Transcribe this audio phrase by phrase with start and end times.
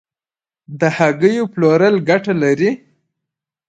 [0.79, 2.71] د هګیو پلورل ګټه لري؟